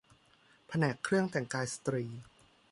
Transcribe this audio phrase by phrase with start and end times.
[0.67, 2.05] แผนกเครื่องแต่งกายสตรี